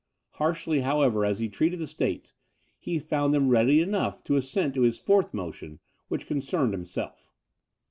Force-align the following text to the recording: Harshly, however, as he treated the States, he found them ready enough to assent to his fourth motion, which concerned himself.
Harshly, 0.39 0.79
however, 0.79 1.23
as 1.23 1.37
he 1.37 1.47
treated 1.47 1.77
the 1.77 1.85
States, 1.85 2.33
he 2.79 2.97
found 2.97 3.35
them 3.35 3.49
ready 3.49 3.81
enough 3.81 4.23
to 4.23 4.35
assent 4.35 4.73
to 4.73 4.81
his 4.81 4.97
fourth 4.97 5.31
motion, 5.31 5.77
which 6.07 6.25
concerned 6.25 6.73
himself. 6.73 7.29